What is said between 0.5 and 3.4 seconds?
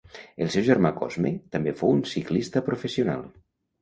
seu germà Cosme també fou un ciclista professional.